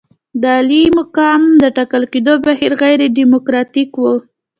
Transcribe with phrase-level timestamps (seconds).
[0.41, 4.15] د عالي مقام د ټاکل کېدو بهیر غیر ډیموکراتیک وو.